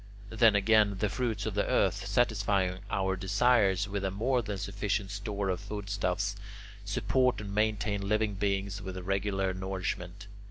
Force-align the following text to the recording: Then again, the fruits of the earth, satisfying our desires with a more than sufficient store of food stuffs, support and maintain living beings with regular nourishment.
Then 0.31 0.55
again, 0.55 0.97
the 0.97 1.09
fruits 1.09 1.45
of 1.45 1.53
the 1.53 1.67
earth, 1.67 2.07
satisfying 2.07 2.79
our 2.89 3.15
desires 3.15 3.87
with 3.87 4.03
a 4.03 4.09
more 4.09 4.41
than 4.41 4.57
sufficient 4.57 5.11
store 5.11 5.49
of 5.49 5.59
food 5.59 5.91
stuffs, 5.91 6.35
support 6.83 7.39
and 7.39 7.53
maintain 7.53 8.09
living 8.09 8.33
beings 8.33 8.81
with 8.81 8.97
regular 8.97 9.53
nourishment. 9.53 10.25